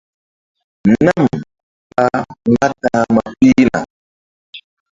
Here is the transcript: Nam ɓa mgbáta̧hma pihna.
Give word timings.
Nam 1.03 1.25
ɓa 1.95 2.05
mgbáta̧hma 2.49 3.23
pihna. 3.39 3.79